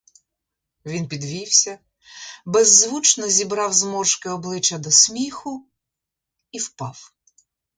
[0.85, 1.79] Він підвівся,
[2.45, 5.67] беззвучно зібрав зморшки обличчя до сміху—
[6.51, 7.13] і впав.